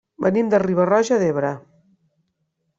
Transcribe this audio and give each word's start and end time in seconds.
Venim 0.25 0.47
de 0.53 0.59
Riba-roja 0.63 1.19
d'Ebre. 1.25 1.53